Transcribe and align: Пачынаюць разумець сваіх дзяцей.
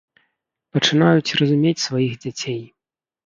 Пачынаюць 0.77 1.35
разумець 1.41 1.83
сваіх 1.87 2.17
дзяцей. 2.23 2.61